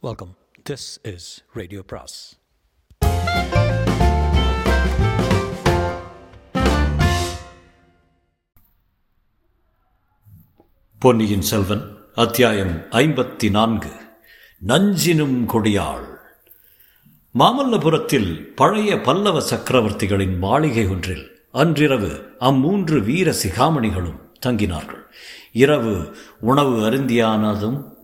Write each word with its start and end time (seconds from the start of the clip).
Welcome 0.00 0.36
this 0.70 1.14
is 1.14 1.44
radio 1.52 1.82
Pras 1.86 2.38
Ponniyin 10.98 11.40
Selvan 11.40 11.96
அத்தியாயம் 12.14 12.76
ஐம்பத்தி 12.90 13.50
நான்கு 13.50 13.88
நஞ்சினும் 14.66 15.48
கொடியாள். 15.48 16.06
மாமல்லபுரத்தில் 17.38 18.54
பழைய 18.54 19.00
பல்லவ 19.00 19.40
சக்கரவர்த்திகளின் 19.40 20.38
மாளிகை 20.38 20.86
ஒன்றில் 20.86 21.46
அன்றிரவு 21.52 22.34
அம்மூன்று 22.40 23.04
வீர 23.04 23.34
சிகாமணிகளும் 23.42 24.20
தங்கினார்கள். 24.46 25.04
இரவு 25.52 26.16
உணவு 26.40 26.90
அருந்தியானதும் 26.90 27.96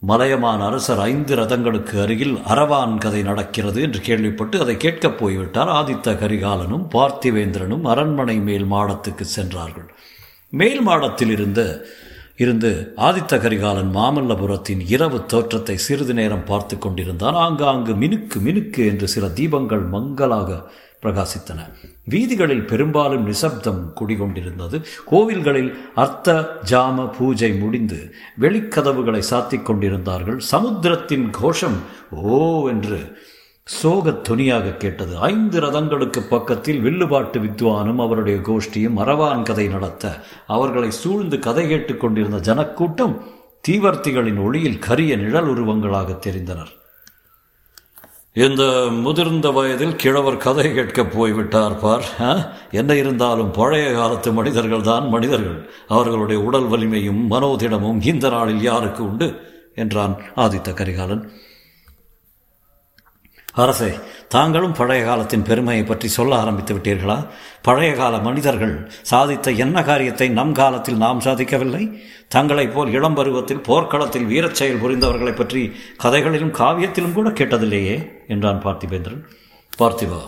மலையமான் 0.00 0.60
அரசர் 0.60 0.98
ஐந்து 0.98 1.36
ரதங்களுக்கு 1.36 2.02
அருகில் 2.02 2.34
அரவான் 2.34 2.98
கதை 2.98 3.22
நடக்கிறது 3.22 3.82
என்று 3.82 4.00
கேள்விப்பட்டு 4.00 4.60
அதை 4.60 4.76
கேட்கப் 4.76 5.18
போய்விட்டார். 5.18 5.68
ஆதித்த 5.68 6.12
கரிகாலனும் 6.12 6.86
பார்த்திவேந்திரனும் 6.94 7.82
அரண்மனை 7.82 8.36
மேல் 8.38 8.64
மாடத்துக்கு 8.64 9.20
சென்றார்கள். 9.20 9.94
மேல் 10.50 10.80
மாடத்தில் 10.80 11.30
இருந்த 11.30 11.86
இருந்து 12.36 12.92
ஆதித்த 12.96 13.38
கரிகாலன் 13.38 13.94
மாமல்லபுரத்தின் 13.94 14.80
இரவு 14.88 15.26
தோற்றத்தை 15.26 15.76
சிறிது 15.76 16.14
நேரம் 16.14 16.44
பார்த்து 16.44 16.78
கொண்டிருந்தான். 16.78 17.34
ஆங்காங்கு 17.34 17.92
மினுக்கு 17.92 18.38
மினுக்கு 18.44 18.76
என்று 18.76 19.08
சில 19.08 19.26
தீபங்கள் 19.26 19.88
மங்களாக 19.88 20.70
பிரகாசித்தன. 21.02 21.72
வீதிகளில் 22.04 22.66
பெரும்பாலும் 22.66 23.24
நிசப்தம் 23.24 23.96
குடிகொண்டிருந்தது. 24.00 24.82
கோவில்களில் 25.10 25.74
அர்த்த 25.94 26.58
ஜாம 26.70 27.12
பூஜை 27.18 27.54
முடிந்து 27.54 28.14
வெளிக்கதவுகளை 28.40 29.22
சாத்திக் 29.30 29.62
கொண்டிருந்தார்கள். 29.62 30.38
சமுத்திரத்தின் 30.38 31.30
கோஷம் 31.30 31.76
ஓ 32.10 32.68
என்று 32.68 33.18
சோகத் 33.64 34.24
துணியாக 34.24 34.70
கேட்டது. 34.70 35.18
ஐந்து 35.18 35.60
ரதங்களுக்கு 35.60 36.28
பக்கத்தில் 36.28 36.84
வில்லுபாட்டு 36.84 37.38
வித்வானும் 37.38 38.00
அவருடைய 38.00 38.38
கோஷ்டியும் 38.38 38.92
மரவான் 38.92 39.42
கதை 39.42 39.68
நடத்த 39.68 40.20
அவர்களை 40.46 40.90
சூழ்ந்து 40.90 41.38
கதை 41.38 41.68
கேட்டுக் 41.68 42.00
கொண்டிருந்த 42.00 42.38
ஜனக்கூட்டம் 42.38 43.22
தீவர்த்திகளின் 43.68 44.42
ஒளியில் 44.42 44.78
கரிய 44.78 45.16
நிழல் 45.16 45.46
உருவங்களாக 45.46 46.18
தெரிந்தனர். 46.26 46.76
இந்த 48.32 48.88
முதிர்ந்த 48.90 49.50
வயதில் 49.50 49.96
கிழவர் 49.96 50.36
கதை 50.36 50.74
கேட்க 50.74 51.04
போய்விட்டார் 51.04 51.78
பார். 51.80 52.04
என்ன 52.70 52.94
இருந்தாலும் 52.94 53.50
பழைய 53.50 53.92
காலத்து 53.92 54.32
மனிதர்கள் 54.32 54.80
தான் 54.80 55.08
மனிதர்கள். 55.08 55.70
அவர்களுடைய 55.88 56.42
உடல் 56.42 56.66
வலிமையும் 56.66 57.30
மனோதிடமும் 57.30 58.04
இந்த 58.04 58.28
நாளில் 58.28 58.60
யாருக்கு 58.60 59.04
உண்டு? 59.04 59.28
என்றான் 59.74 60.22
ஆதித்த 60.36 60.74
கரிகாலன். 60.74 61.30
அரசே 63.54 63.90
தாங்களும் 64.28 64.72
பழைய 64.72 65.04
காலத்தின் 65.04 65.42
பெருமையை 65.42 65.84
பற்றி 65.84 66.08
சொல்ல 66.08 66.36
ஆரம்பித்து 66.36 66.74
விட்டீர்களா? 66.74 67.26
பழைய 67.62 67.94
கால 67.94 68.18
மனிதர்கள் 68.18 68.90
சாதித்த 69.10 69.56
என்ன 69.56 69.82
காரியத்தை 69.82 70.28
நம் 70.28 70.52
காலத்தில் 70.52 70.96
நாம் 70.96 71.20
சாதிக்கவில்லை? 71.20 72.00
தங்களைப் 72.28 72.74
போல் 72.74 72.92
இளம் 72.92 73.14
பருவத்தில் 73.14 73.60
போர்க்களத்தில் 73.60 74.24
வீரச் 74.24 74.54
செயல் 74.54 74.80
புரிந்தவர்களை 74.80 75.34
பற்றி 75.34 75.72
கதைகளிலும் 75.96 76.54
காவியத்திலும் 76.54 77.12
கூட 77.12 77.30
கேட்டதில்லையே. 77.30 78.16
என்றான் 78.34 78.64
பார்த்திபேந்திரன். 78.64 79.22
பார்த்திபா 79.78 80.22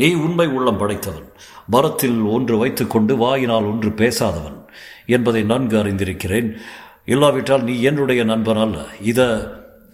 நீ 0.00 0.08
உண்மை 0.24 0.46
உள்ளம் 0.56 0.80
படைத்தவன். 0.82 1.26
மரத்தில் 1.74 2.20
ஒன்று 2.36 2.54
வைத்துக்கொண்டு 2.62 3.14
வாயினால் 3.16 3.68
ஒன்று 3.72 3.90
பேசாதவன் 4.00 4.56
என்பதை 5.16 5.42
நன்கு 5.50 5.76
அறிந்திருக்கிறேன். 5.82 6.48
இல்லாவிட்டால் 7.12 7.66
நீ 7.68 7.74
என்னுடைய 7.90 8.20
நண்பன் 8.24 8.62
அல்ல. 8.64 8.78
இத 9.10 9.20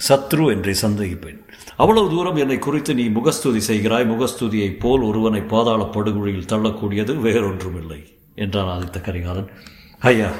சத்ரு 0.08 0.44
என்றே 0.54 0.74
சந்தேகிப்பேன். 0.82 1.40
அவ்வளவு 1.82 2.08
தூரம் 2.10 2.38
என்னை 2.42 2.58
குறித்து 2.58 2.92
நீ 3.00 3.04
முகஸ்துதி 3.08 3.60
செய்கிறாய். 3.70 4.06
முகஸ்துதியைப் 4.12 4.80
போல் 4.82 5.02
ஒருவனை 5.02 5.42
பாதாள 5.52 5.80
படுகொழியில் 5.96 6.50
தள்ளக்கூடியது 6.52 7.14
வேறொன்றுமில்லை 7.26 8.00
என்றான் 8.34 8.70
ஆதித்த 8.74 8.98
கரிகாலன். 9.00 9.50
ஐயா 10.10 10.30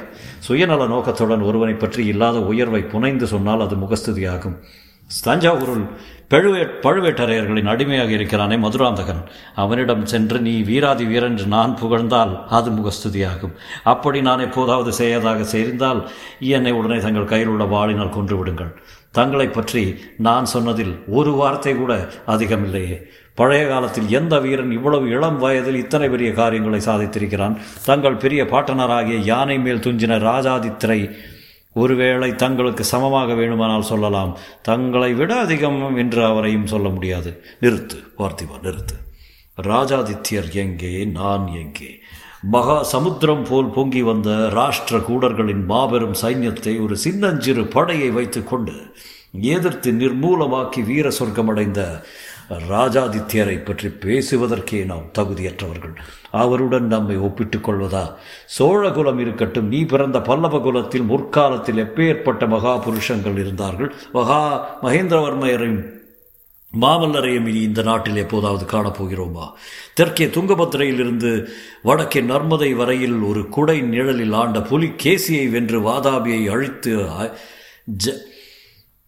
சுயநல 0.47 0.87
நோக்கத்துடன் 0.87 1.43
ஒருவனை 1.49 1.75
பற்றி 1.75 2.03
இல்லாத 2.13 2.39
உயர்வை 2.51 2.83
புனைந்து 2.93 3.27
சொன்னால் 3.27 3.65
அது 3.67 3.77
முகஸ்துதியாகும். 3.77 4.57
தஞ்சாவூரில் 5.27 5.87
பழுவே 6.33 6.63
பழுவேட்டரையர்களின் 6.83 7.71
அடிமையாக 7.73 8.11
இருக்கிறானே 8.17 8.57
மதுராந்தகன். 8.57 9.23
அவனிடம் 9.63 10.05
சென்று 10.07 10.39
நீ 10.41 10.53
வீராதி 10.69 11.05
வீரன் 11.05 11.33
என்று 11.33 11.47
நான் 11.47 11.73
புகழ்ந்தால் 11.81 12.35
அது 12.49 12.71
முகஸ்துதியாகும். 12.71 13.55
அப்படி 13.93 14.21
நான் 14.29 14.45
எப்போதாவது 14.47 14.93
செய்யதாக 14.93 15.45
சேர்ந்தால் 15.55 16.01
என்னை 16.57 16.73
உடனே 16.73 16.99
தங்கள் 16.99 17.31
கையில் 17.33 17.49
உள்ள 17.49 17.65
வாளினால் 17.65 18.15
கொன்று 18.17 18.37
விடுங்கள். 18.39 18.71
தங்களை 19.19 19.49
பற்றி 19.49 19.83
நான் 20.17 20.45
சொன்னதில் 20.45 20.95
ஒரு 21.09 21.31
வார்த்தை 21.31 21.75
கூட 21.77 21.93
அதிகமில்லையே. 22.27 22.99
பழைய 23.35 23.65
காலத்தில் 23.69 24.09
எந்த 24.09 24.35
வீரன் 24.39 24.73
இவ்வளவு 24.79 25.09
இளம் 25.09 25.39
வயதில் 25.39 25.81
இத்தனை 25.83 26.09
பெரிய 26.09 26.33
காரியங்களை 26.33 26.81
சாதித்திருக்கிறான்? 26.87 27.59
தங்கள் 27.85 28.17
பெரிய 28.17 28.45
பாட்டனராகிய 28.45 29.19
யானை 29.33 29.59
மேல் 29.59 29.85
துஞ்சின 29.87 30.19
ராஜாதித்திரை 30.31 31.01
ஒருவேளை 31.73 32.37
தங்களுக்கு 32.37 32.85
சமமாக 32.85 33.33
வேணுமானால் 33.33 33.89
சொல்லலாம். 33.91 34.39
தங்களை 34.63 35.15
விட 35.15 35.37
அதிகம் 35.37 35.97
என்று 35.97 36.25
அவரையும் 36.25 36.67
சொல்ல 36.67 36.89
முடியாது. 36.89 37.43
நிறுத்து 37.61 37.99
பார்த்திபா 38.19 38.57
நிறுத்து. 38.63 38.97
ராஜாதித்யர் 39.63 40.51
எங்கே 40.53 41.05
நான் 41.05 41.47
எங்கே? 41.55 41.91
மகா 42.43 42.83
சமுத்திரம் 42.83 43.47
போல் 43.49 43.67
பொங்கி 43.67 44.03
வந்த 44.03 44.31
ராஷ்டிர 44.31 44.99
கூடர்களின் 44.99 45.65
மாபெரும் 45.65 46.15
சைன்யத்தை 46.23 46.83
ஒரு 46.83 46.97
சின்னஞ்சிறு 46.97 47.67
படையை 47.67 48.11
வைத்துக்கொண்டு 48.11 48.73
எதிர்த்து 49.41 49.93
நிர்மூலமாக்கி 49.93 50.85
வீர 50.85 51.09
சொர்க்கமடைந்த 51.11 52.03
ராஜாதித்யரை 52.51 53.65
பற்றி 53.65 53.89
பேசுவதற்கே 53.89 54.85
நாம் 54.85 55.11
தகுதியற்றவர்கள். 55.19 55.95
அவருடன் 56.31 56.87
நம்மை 56.87 57.17
ஒப்பிட்டுக் 57.17 57.69
கொள்வதா? 57.69 58.13
சோழகுலம் 58.59 59.19
இருக்கட்டும் 59.19 59.69
நீ 59.69 59.85
பிறந்த 59.85 60.21
பல்லவ 60.21 60.59
குலத்தில் 60.59 61.03
முற்காலத்தில் 61.03 61.77
எப்பேற்பட்ட 61.77 62.49
மகா 62.49 62.75
புருஷங்கள் 62.87 63.39
இருந்தார்கள்? 63.39 63.93
மகா 64.13 64.43
மகேந்திரவர்மையரையும் 64.83 65.99
மாமல்லரையும் 66.75 67.47
இனி 67.47 67.61
இந்த 67.61 67.83
நாட்டில் 67.83 68.17
எப்போதாவது 68.17 68.65
காணப்போகிறோமா 68.65 69.47
தெற்கே 69.95 70.27
துங்கபத்திரையிலிருந்து 70.27 71.49
வடக்கே 71.83 72.21
நர்மதை 72.21 72.77
வரையில் 72.77 73.21
ஒரு 73.21 73.49
குடை 73.49 73.81
நிழலில் 73.81 74.33
ஆண்ட 74.33 74.61
புலி 74.63 74.93
கேசியை 75.03 75.51
வென்று 75.51 75.81
வாதாபியை 75.81 76.51
அழித்து 76.51 76.93
ஜ 78.05 78.15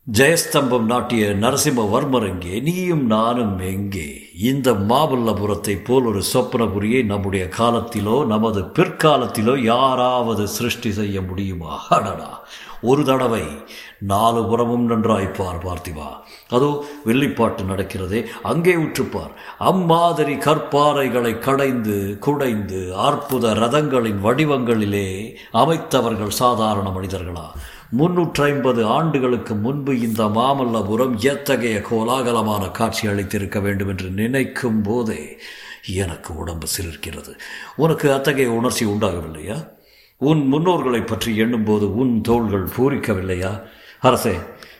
ஜெயஸ்தம்பம் 0.07 0.85
நாட்டிய 0.85 1.29
நரசிம்மவர்மர் 1.33 2.27
எங்கே 2.29 2.61
நீயும் 2.61 3.07
நானும் 3.07 3.59
எங்கே? 3.59 4.31
இந்த 4.43 4.73
மாமல்லபுரத்தை 4.73 5.85
போல் 5.85 6.05
ஒரு 6.05 6.23
சொப்னபுரியை 6.33 7.05
நம்முடைய 7.05 7.49
காலத்திலோ 7.59 8.27
நமது 8.27 8.63
பிற்காலத்திலோ 8.63 9.63
யாராவது 9.63 10.49
சிருஷ்டி 10.49 10.93
செய்ய 10.93 11.21
முடியுமா? 11.21 11.87
அடடா! 11.89 12.43
ஒரு 12.83 13.05
தடவை 13.05 13.45
நாலு 13.99 14.45
புறமும் 14.45 14.91
நன்றாய்ப்பார் 14.91 15.65
பார்த்திவா 15.65 16.09
அதோ 16.51 16.85
வெள்ளிப்பாட்டு 17.07 17.63
நடக்கிறதே 17.65 18.27
அங்கே 18.43 18.75
உற்றுப்பார். 18.77 19.33
அம்மாதிரி 19.59 20.35
கற்பாறைகளை 20.35 21.39
கடைந்து 21.39 22.19
குடைந்து 22.19 22.95
அற்புத 22.97 23.55
ரதங்களின் 23.55 24.21
வடிவங்களிலே 24.21 25.39
அமைத்தவர்கள் 25.53 26.29
சாதாரண 26.29 26.91
மனிதர்களா? 26.91 27.47
முன்னூற்றி 27.99 28.43
ஐம்பது 28.43 28.87
ஆண்டுகளுக்கு 28.87 29.55
முன்பு 29.55 30.01
இந்த 30.01 30.25
மாமல்லபுரம் 30.25 31.17
எத்தகைய 31.17 31.79
கோலாகலமான 31.79 32.71
காட்சி 32.71 33.09
அளித்திருக்க 33.09 33.61
வேண்டும் 33.61 33.89
என்று 33.89 34.11
நினைக்கும் 34.11 34.83
போதே 34.83 35.39
எனக்கு 35.95 36.37
உடம்பு 36.37 36.67
சிலிர்க்கிறது. 36.81 37.39
உனக்கு 37.77 38.13
அத்தகைய 38.13 38.51
உணர்ச்சி 38.51 38.87
உண்டாகவில்லையா? 38.87 39.69
உன் 40.17 40.53
முன்னோர்களை 40.53 41.07
பற்றி 41.07 41.37
எண்ணும்போது 41.37 41.95
உன் 41.95 42.21
தோள்கள் 42.21 42.67
பூரிக்கவில்லையா? 42.77 43.63
அரசே 44.01 44.35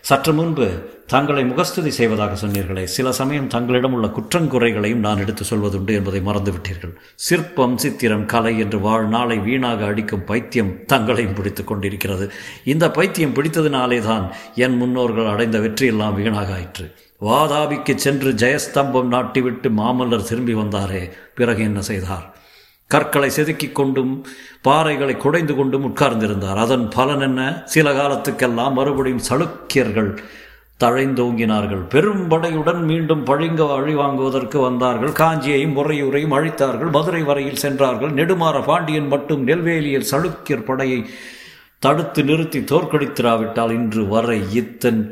சற்று 0.09 0.33
முன்பு 0.33 0.67
தங்களை 1.07 1.43
முகஸ்துதி 1.45 1.91
செய்வதாக 1.91 2.47
சொன்னீர்களே 2.47 2.85
சில 2.85 3.13
சமயம் 3.13 3.47
தங்களிடம் 3.47 3.93
உள்ள 3.93 4.07
குற்றங்குறைகளையும் 4.07 5.05
நான் 5.05 5.19
எடுத்து 5.19 5.45
சொல்வதுண்டு 5.51 5.93
என்பதை 5.99 6.21
மறந்துவிட்டீர்கள். 6.21 6.95
சிற்பம் 7.27 7.77
சித்திரம் 7.77 8.27
கலை 8.27 8.59
என்று 8.59 8.79
வாழ்நாளை 8.79 9.39
வீணாக 9.39 9.85
அடிக்கும் 9.85 10.25
பைத்தியம் 10.25 10.73
தங்களையும் 10.87 11.35
பிடித்து 11.35 11.65
கொண்டிருக்கிறது. 11.65 12.27
இந்த 12.65 12.91
பைத்தியம் 12.91 13.37
பிடித்ததினாலே 13.37 14.01
தான் 14.01 14.27
என் 14.55 14.77
முன்னோர்கள் 14.77 15.27
அடைந்த 15.27 15.59
வெற்றியெல்லாம் 15.59 16.15
வீணாக 16.15 16.53
ஆயிற்று. 16.53 16.95
வாதாபிக்கு 17.21 17.95
சென்று 17.95 18.33
ஜெயஸ்தம்பம் 18.33 19.13
நாட்டிவிட்டு 19.17 19.71
மாமல்லர் 19.81 20.29
திரும்பி 20.29 20.55
வந்தாரே 20.55 21.11
பிறகு 21.35 21.63
என்ன 21.63 21.81
செய்தார்? 21.81 22.27
கற்களை 22.93 23.31
செதுக்கி 23.31 23.69
கொண்டும் 23.69 24.13
பாறைகளை 24.67 25.15
குடைந்து 25.17 25.55
கொண்டும் 25.59 25.87
உட்கார்ந்திருந்தார். 25.89 26.61
அதன் 26.65 26.87
பலன் 26.97 27.25
என்ன? 27.29 27.41
சில 27.75 27.93
காலத்துக்கெல்லாம் 27.99 28.79
மறுபடியும் 28.79 29.27
சளுக்கியர்கள் 29.31 30.13
தழைந்தோங்கினார்கள் 30.83 31.83
பெரும் 31.95 32.23
படையுடன் 32.31 32.81
மீண்டும் 32.91 33.23
பழிங்க 33.27 33.67
வழி 33.69 33.95
வாங்குவதற்கு 33.95 34.59
வந்தார்கள். 34.61 35.13
காஞ்சியையும் 35.21 35.77
முறையூரையும் 35.77 36.35
அழித்தார்கள். 36.39 36.91
மதுரை 36.97 37.23
வரையில் 37.29 37.63
சென்றார்கள். 37.65 38.13
நெடுமாற 38.19 38.65
பாண்டியன் 38.65 39.13
மட்டும் 39.15 39.45
நெல்வேலியில் 39.49 40.11
சளுக்கியர் 40.11 40.69
படையை 40.71 41.01
தடுத்து 41.85 42.21
நிறுத்தி 42.25 42.61
தோற்கடித்திராவிட்டால் 42.61 43.73
இன்று 43.79 44.03
வரை 44.09 44.39
இத்தன் 44.61 45.03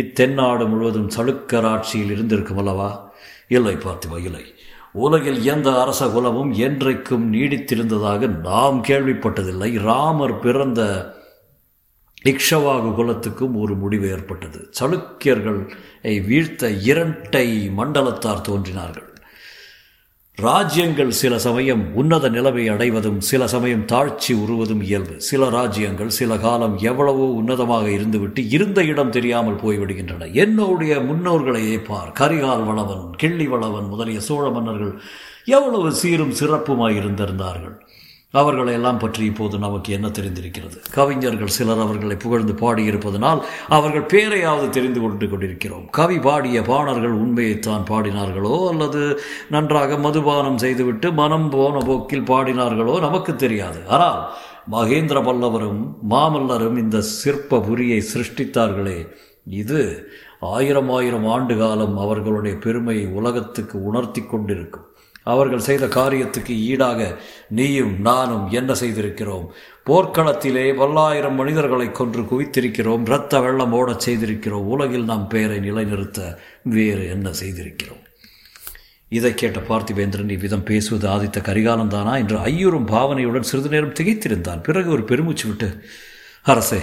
இத்தென்னாடு 0.00 0.64
முழுவதும் 0.68 1.10
சளுக்கர் 1.16 1.68
ஆட்சியில் 1.68 2.10
இருந்திருக்கும் 2.10 2.60
அல்லவா? 2.62 2.90
இல்லை 3.56 3.74
பார்த்திவா 3.84 4.18
இல்லை. 4.28 4.44
உலகில் 4.92 5.44
எந்த 5.44 5.80
அரச 5.80 6.08
குலமும் 6.08 6.52
என்றைக்கும் 6.52 7.26
நீடித்திருந்ததாக 7.32 8.28
நாம் 8.28 8.84
கேள்விப்பட்டதில்லை. 8.84 9.80
ராமர் 9.80 10.38
பிறந்த 10.38 11.12
இக்ஷவாகு 12.24 12.94
குலத்துக்கும் 12.94 13.56
ஒரு 13.56 13.74
முடிவு 13.74 14.10
ஏற்பட்டது. 14.10 14.70
சளுக்கியர்களை 14.80 16.26
வீழ்த்த 16.26 16.70
இரட்டை 16.70 17.70
மண்டலத்தார் 17.76 18.40
தோன்றினார்கள். 18.40 19.19
ராஜ்யங்கள் 20.38 21.10
சில 21.10 21.38
சமயம் 21.38 21.94
உன்னத 21.94 22.28
நிலைமை 22.28 22.68
அடைவதும் 22.68 23.18
சில 23.20 23.46
சமயம் 23.46 23.84
தாழ்ச்சி 23.86 24.32
உருவதும் 24.32 24.82
இயல்பு. 24.82 25.14
சில 25.20 25.48
ராஜ்யங்கள் 25.50 26.12
சில 26.18 26.36
காலம் 26.36 26.76
எவ்வளவோ 26.78 27.26
உன்னதமாக 27.40 27.86
இருந்துவிட்டு 27.96 28.42
இருந்த 28.50 28.84
இடம் 28.84 29.10
தெரியாமல் 29.10 29.60
போய்விடுகின்றன. 29.64 30.32
என்னுடைய 30.34 30.94
முன்னோர்களையே 31.08 31.76
பார். 31.88 32.12
கரிகால் 32.20 32.64
வளவன் 32.64 33.04
கிள்ளி 33.16 33.46
வளவன் 33.46 33.88
முதலிய 33.88 34.20
சோழ 34.20 34.50
மன்னர்கள் 34.50 34.94
எவ்வளவு 35.44 35.92
சீரும் 35.92 36.34
சிறப்புமாய் 36.40 36.98
இருந்திருந்தார்கள். 37.00 37.76
அவர்களை 38.32 38.72
எல்லாம் 38.72 38.98
பற்றி 38.98 39.24
இப்போது 39.24 39.58
நமக்கு 39.58 39.92
என்ன 39.92 40.08
தெரிந்திருக்கிறது? 40.08 40.76
கவிஞர்கள் 40.96 41.54
சிலர் 41.56 41.80
அவர்களை 41.80 42.16
புகழ்ந்து 42.16 42.52
பாடியிருப்பதனால் 42.52 43.40
அவர்கள் 43.68 44.10
பேரையாவது 44.12 44.68
தெரிந்து 44.68 45.00
கொண்டு 45.00 45.28
கொண்டிருக்கிறோம். 45.28 45.86
கவி 45.90 46.18
பாடிய 46.18 46.60
பாணர்கள் 46.62 47.16
உண்மையைத்தான் 47.22 47.84
பாடினார்களோ 47.90 48.68
அல்லது 48.68 49.20
நன்றாக 49.48 49.96
மதுபானம் 49.96 50.58
செய்துவிட்டு 50.58 51.12
மனம் 51.12 51.48
போன 51.50 51.78
போக்கில் 51.78 52.28
பாடினார்களோ 52.30 53.00
நமக்கு 53.00 53.34
தெரியாது. 53.36 53.80
ஆனால் 53.88 54.20
மகேந்திர 54.70 55.18
பல்லவரும் 55.22 55.82
மாமல்லரும் 56.10 56.78
இந்த 56.78 57.00
சிற்ப 57.00 57.60
புரியை 57.60 58.04
சிருஷ்டித்தார்களே. 58.12 58.98
இது 59.44 59.80
ஆயிரம் 60.40 60.90
ஆயிரம் 60.90 61.26
ஆண்டு 61.26 61.56
காலம் 61.56 61.96
அவர்களுடைய 61.98 62.56
பெருமையை 62.56 63.06
உலகத்துக்கு 63.06 63.76
உணர்த்தி 63.84 64.22
கொண்டிருக்கும். 64.22 64.86
அவர்கள் 65.22 65.58
செய்த 65.58 65.86
காரியத்துக்கு 65.86 66.48
ஈடாக 66.48 67.16
நீயும் 67.48 68.00
நானும் 68.00 68.50
என்ன 68.50 68.72
செய்திருக்கிறோம்? 68.72 69.46
போர்க்களத்திலே 69.86 70.76
பல்லாயிரம் 70.76 71.34
மனிதர்களை 71.34 71.92
கொன்று 71.92 72.22
குவித்திருக்கிறோம். 72.22 73.02
இரத்த 73.02 73.40
வெள்ளம் 73.40 73.72
ஓடச் 73.72 74.10
செய்திருக்கிறோம். 74.10 74.68
உலகில் 74.74 75.04
நாம் 75.04 75.28
பெயரை 75.28 75.58
நிலைநிறுத்த 75.58 76.38
வேறு 76.62 77.08
என்ன 77.08 77.30
செய்திருக்கிறோம்? 77.30 78.02
இதை 79.08 79.34
கேட்ட 79.34 79.60
பார்த்திவேந்திரன் 79.60 80.30
இவ்விதம் 80.30 80.64
பேசுவது 80.64 81.08
ஆதித்த 81.08 81.40
கரிகாலம் 81.42 81.86
தானா 81.86 82.16
என்று 82.16 82.38
ஐயூரும் 82.38 82.86
பாவனையுடன் 82.86 83.48
சிறிது 83.50 83.68
நேரம் 83.68 83.92
திகைத்திருந்தான். 83.92 84.62
பிறகு 84.62 84.90
ஒரு 84.90 85.04
பெருமூச்சு 85.04 85.48
விட்டு 85.48 85.84
அரசே 86.42 86.80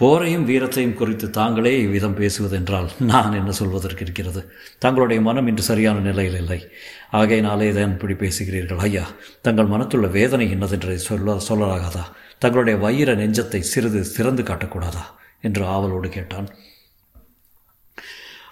போரையும் 0.00 0.46
வீரத்தையும் 0.46 0.94
குறித்து 0.94 1.30
தாங்களே 1.30 1.80
இவ்விதம் 1.80 2.16
பேசுவதென்றால் 2.16 2.88
நான் 2.98 3.32
என்ன 3.32 3.50
சொல்வதற்கு 3.50 4.02
இருக்கிறது? 4.02 4.52
தங்களுடைய 4.78 5.22
மனம் 5.22 5.46
இன்று 5.46 5.62
சரியான 5.62 5.98
நிலையில் 5.98 6.36
இல்லை. 6.36 6.68
ஆகையினாலே 7.12 7.72
தான் 7.72 7.92
இப்படி 7.92 8.14
பேசுகிறீர்கள். 8.14 8.76
ஐயா 8.76 9.06
தங்கள் 9.42 9.66
மனத்துள்ள 9.66 10.10
வேதனை 10.10 10.54
என்னதென்று 10.54 10.94
சொல்ல 10.94 11.38
சொல்லலாகாதா? 11.48 12.04
தங்களுடைய 12.38 12.76
வயிற 12.84 13.08
நெஞ்சத்தை 13.16 13.60
சிறிது 13.60 14.04
சிறந்து 14.04 14.42
காட்டக்கூடாதா? 14.42 15.04
என்று 15.40 15.66
ஆவலோடு 15.66 16.08
கேட்டான். 16.08 16.48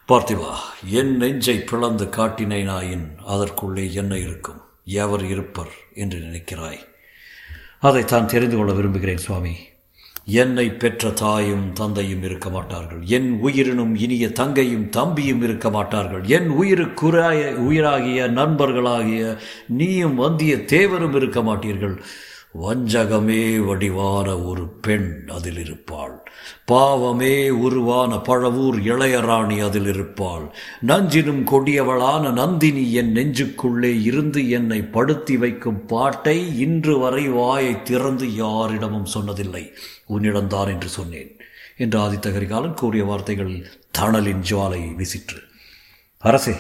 பார்த்திவா 0.09 0.53
என் 0.85 1.17
நெஞ்சை 1.17 1.59
பிளந்து 1.59 2.05
காட்டினேனாயின் 2.05 3.07
அதற்குள்ளே 3.27 3.93
என்ன 3.93 4.19
இருக்கும்? 4.19 4.61
எவர் 4.85 5.25
இருப்பர் 5.25 5.73
என்று 5.95 6.19
நினைக்கிறாய்? 6.19 6.81
அதை 7.79 8.05
தான் 8.05 8.27
தெரிந்து 8.27 8.56
கொள்ள 8.56 8.73
விரும்புகிறேன் 8.73 9.25
சுவாமி. 9.27 9.69
என்னை 10.25 10.70
பெற்ற 10.70 11.11
தாயும் 11.11 11.72
தந்தையும் 11.72 12.22
இருக்க 12.22 12.50
மாட்டார்கள். 12.50 12.99
என் 13.05 13.40
உயிரினும் 13.40 13.96
இனிய 13.96 14.28
தங்கையும் 14.28 14.88
தம்பியும் 14.88 15.43
இருக்க 15.43 15.70
மாட்டார்கள். 15.70 16.25
என் 16.25 16.50
உயிருக்குறாய 16.50 17.55
உயிராகிய 17.55 18.28
நண்பர்களாகிய 18.28 19.37
நீயும் 19.67 20.14
வந்திய 20.14 20.56
தேவரும் 20.56 21.14
இருக்க 21.14 21.40
மாட்டீர்கள். 21.40 21.99
வஞ்சகமே 22.52 23.58
வடிவான 23.58 24.38
ஒரு 24.38 24.69
பெண் 24.69 25.29
அதில் 25.32 25.58
இருப்பாள் 25.58 26.23
பாவமே 26.64 27.50
உருவான 27.50 28.14
பழவூர் 28.14 28.79
இளையராணி 28.81 29.64
அதில் 29.64 29.87
இருப்பாள் 29.87 30.55
நஞ்சினும் 30.87 31.44
கொடியவளான 31.44 32.32
நந்தினி 32.32 32.93
என் 32.93 33.12
நெஞ்சுக்குள்ளே 33.14 34.02
இருந்து 34.02 34.50
என்னை 34.50 34.82
படுத்தி 34.82 35.37
வைக்கும் 35.37 35.87
பாட்டை 35.87 36.58
இன்று 36.58 36.99
வரை 36.99 37.29
வாயை 37.29 37.82
திறந்து 37.82 38.35
யாரிடமும் 38.35 39.08
சொன்னதில்லை. 39.14 39.70
உன்னிடம்தான் 40.08 40.67
என்று 40.67 40.88
சொன்னேன். 40.88 41.37
என்று 41.76 41.99
ஆதித்த 41.99 42.32
கரிகாலன் 42.32 42.75
கூறிய 42.75 43.05
வார்த்தைகளில் 43.05 43.70
தணலின் 43.99 44.43
ஜுவாலை 44.50 44.94
விசிற்று. 44.96 45.38
அரசே 46.19 46.55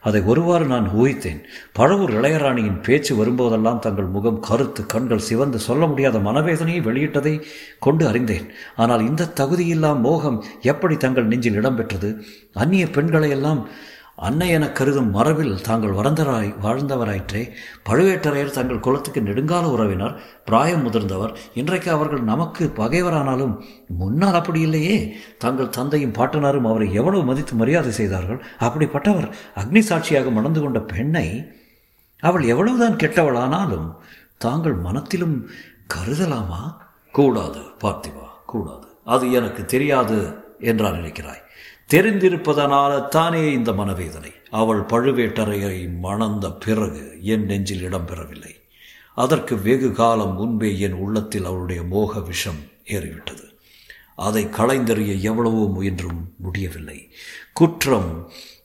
அதை 0.00 0.22
ஒருவாறு 0.22 0.64
நான் 0.64 0.90
ஊகித்தேன். 0.90 1.40
பழவூர் 1.78 2.10
இளையராணியின் 2.10 2.82
பேச்சு 2.82 3.24
வரும்போதெல்லாம் 3.24 3.78
தங்கள் 3.78 4.04
முகம் 4.04 4.40
கருத்து 4.40 4.86
கண்கள் 4.86 5.18
சிவந்து 5.18 5.58
சொல்ல 5.58 5.86
முடியாத 5.86 6.18
மனவேதனையை 6.18 6.80
வெளியிட்டதை 6.82 7.42
கொண்டு 7.78 8.06
அறிந்தேன். 8.06 8.50
ஆனால் 8.76 9.00
இந்த 9.00 9.32
தகுதியில்லா 9.40 10.00
மோகம் 10.00 10.44
எப்படி 10.62 10.96
தங்கள் 10.96 11.26
நெஞ்சில் 11.26 11.58
இடம்பெற்றது? 11.60 12.20
அந்நிய 12.52 12.86
பெண்களையெல்லாம் 12.86 13.68
அன்னை 14.18 14.48
என 14.48 14.72
கருதும் 14.72 15.10
மரபில் 15.10 15.60
தாங்கள் 15.60 15.90
வளர்ந்தராய் 15.90 16.50
வாழ்ந்தவராயிற்றே 16.62 17.42
பழுவேட்டரையர் 17.88 18.50
தங்கள் 18.50 18.80
குலத்துக்கு 18.80 19.20
நெடுங்கால 19.20 19.64
உறவினர் 19.64 20.14
பிராயம் 20.44 20.84
முதிர்ந்தவர் 20.86 21.34
இன்றைக்கு 21.54 21.90
அவர்கள் 21.90 22.22
நமக்கு 22.22 22.72
பகைவரானாலும் 22.76 23.54
முன்னால் 23.98 24.34
அப்படி 24.34 24.60
இல்லையே. 24.60 24.96
தங்கள் 25.38 25.68
தந்தையும் 25.68 26.12
பாட்டனாரும் 26.12 26.68
அவரை 26.68 26.92
எவ்வளவு 26.92 27.24
மதித்து 27.24 27.54
மரியாதை 27.54 27.92
செய்தார்கள். 27.92 28.44
அப்படிப்பட்டவர் 28.60 29.28
அக்னி 29.56 29.78
சாட்சியாக 29.78 30.30
மணந்து 30.30 30.60
கொண்ட 30.60 30.80
பெண்ணை 30.80 31.26
அவள் 32.22 32.42
எவ்வளவுதான் 32.42 32.96
கெட்டவளானாலும் 32.96 33.88
தாங்கள் 34.38 34.74
மனத்திலும் 34.74 35.48
கருதலாமா? 35.94 36.62
கூடாது 37.10 37.60
பார்த்திவா 37.80 38.26
கூடாது. 38.46 38.86
அது 39.04 39.32
எனக்கு 39.32 39.64
தெரியாது 39.64 40.44
என்றால் 40.60 40.94
நினைக்கிறாய் 40.94 41.42
தெரிந்திருப்பதனால 41.94 43.08
தானே 43.08 43.52
இந்த 43.52 43.72
மனவேதனை. 43.72 44.32
அவள் 44.50 44.80
பழுவேட்டரையை 44.80 45.98
மணந்த 45.98 46.52
பிறகு 46.52 47.18
என் 47.22 47.44
நெஞ்சில் 47.44 47.88
இடம்பெறவில்லை. 47.88 48.54
அதற்கு 49.14 49.60
வெகு 49.60 49.92
காலம் 49.92 50.34
முன்பே 50.34 50.78
என் 50.78 50.92
உள்ளத்தில் 50.92 51.44
அவளுடைய 51.44 51.82
மோக 51.82 52.20
விஷம் 52.20 52.58
ஏறிவிட்டது. 52.84 53.54
அதை 54.16 54.46
களைந்தறிய 54.46 55.20
எவ்வளவோ 55.20 55.68
முயன்றும் 55.68 56.32
முடியவில்லை. 56.38 57.10
குற்றம் 57.58 58.10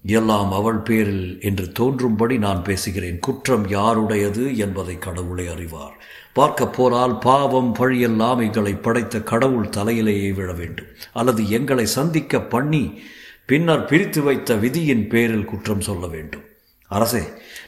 எல்லாம் 0.06 0.51
அவள் 0.51 0.77
பேரில் 0.77 1.38
என்று 1.42 1.72
தோன்றும்படி 1.72 2.38
நான் 2.38 2.63
பேசுகிறேன். 2.63 3.20
குற்றம் 3.20 3.65
யாருடையது 3.68 4.58
என்பதை 4.58 4.98
கடவுளை 4.98 5.48
அறிவார். 5.48 5.96
பார்க்க 6.34 6.68
போனால் 6.68 7.18
பாவம் 7.18 7.75
பழியெல்லாம் 7.80 8.42
எங்களை 8.42 8.74
படைத்த 8.74 9.22
கடவுள் 9.22 9.68
தலையிலேயே 9.68 10.34
விழ 10.34 10.54
வேண்டும். 10.54 10.86
அல்லது 11.13 11.50
எங்களை 11.50 11.86
சந்திக்க 11.86 12.42
பண்ணி 12.42 13.01
பின்னர் 13.46 13.86
பிரித்து 13.86 14.22
வைத்த 14.22 14.56
விதியின் 14.56 15.08
பேரில் 15.08 15.46
குற்றம் 15.46 15.82
சொல்ல 15.82 16.08
வேண்டும். 16.08 16.46
அரசே 16.88 17.24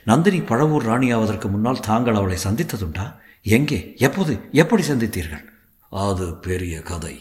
நந்தினி 0.06 0.40
பழவூர் 0.40 0.90
ராணியாவதற்கு 0.92 1.50
முன்னால் 1.50 1.80
தாங்கள் 1.80 2.16
அவளை 2.16 2.38
சந்தித்ததுண்டா? 2.48 3.16
எங்கே? 3.42 3.94
எப்போது? 3.98 4.40
எப்படி 4.52 4.84
சந்தித்தீர்கள்? 4.88 5.46
அது 5.90 6.36
பெரிய 6.36 6.82
கதை. 6.82 7.16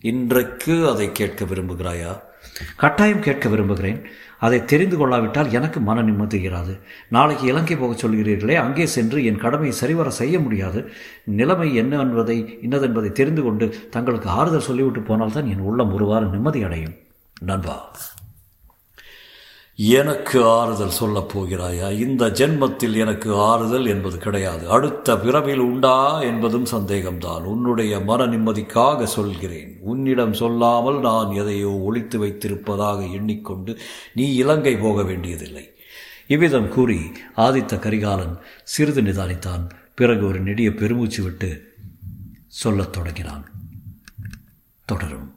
இன்றைக்கு 0.00 0.88
அதை 0.88 1.12
கேட்க 1.12 1.44
விரும்புகிறாயா? 1.44 2.25
கட்டாயம் 2.76 3.20
கேட்க 3.20 3.48
விரும்புகிறேன். 3.48 4.00
அதை 4.38 4.64
தெரிந்து 4.64 4.96
கொள்ளாவிட்டால் 4.96 5.52
எனக்கு 5.52 5.80
மன 5.80 6.02
நிம்மதிகிறாது 6.02 6.80
நாளைக்கு 7.08 7.46
இலங்கை 7.46 7.76
போகச் 7.76 8.06
சொல்கிறீர்களே 8.06 8.54
அங்கே 8.54 8.86
சென்று 8.86 9.24
என் 9.24 9.38
கடமையை 9.38 9.76
சரிவர 9.76 10.10
செய்ய 10.10 10.38
முடியாது. 10.38 10.90
நிலைமை 11.24 11.74
என்ன 11.74 11.98
என்பதை 11.98 12.58
இன்னதென்பதை 12.62 13.12
தெரிந்து 13.12 13.42
கொண்டு 13.42 13.88
தங்களுக்கு 13.90 14.28
ஆறுதல் 14.28 14.68
சொல்லிவிட்டு 14.68 15.00
போனால்தான் 15.00 15.46
என் 15.46 15.66
உள்ளம் 15.70 15.92
ஒருவாறு 15.92 16.26
நிம்மதி 16.26 16.62
அடையும். 16.62 16.94
நண்பா. 17.40 17.92
எனக்கு 19.78 20.44
ஆறுதல் 20.44 20.90
சொல்லப் 20.90 21.38
போகிறாயா? 21.38 21.98
இந்த 21.98 22.26
ஜென்மத்தில் 22.26 22.96
எனக்கு 22.96 23.34
ஆறுதல் 23.34 23.86
என்பது 23.86 24.18
கிடையாது. 24.18 24.70
அடுத்த 24.70 25.18
பிறவில் 25.18 25.58
உண்டா 25.58 26.20
என்பதும் 26.20 26.64
சந்தேகம்தான். 26.64 27.42
உன்னுடைய 27.42 28.00
மன 28.00 28.26
நிம்மதிக்காக 28.26 29.04
சொல்கிறேன். 29.04 29.78
உன்னிடம் 29.80 30.32
சொல்லாமல் 30.32 31.00
நான் 31.00 31.30
எதையோ 31.30 31.70
ஒழித்து 31.70 32.24
வைத்திருப்பதாக 32.24 33.12
எண்ணிக்கொண்டு 33.12 33.78
நீ 34.14 34.34
இலங்கை 34.34 34.76
போக 34.76 35.02
வேண்டியதில்லை. 35.02 35.74
இவ்விதம் 36.26 36.68
கூறி 36.68 37.00
ஆதித்த 37.36 37.78
கரிகாலன் 37.78 38.38
சிறிது 38.62 39.02
நிதானித்தான். 39.02 39.68
பிறகு 39.94 40.26
ஒரு 40.26 40.40
நெடிய 40.40 40.74
பெருமூச்சு 40.74 41.22
விட்டு 41.22 41.72
சொல்லத் 42.46 42.92
தொடங்கினான். 42.92 43.50
தொடரும். 44.84 45.35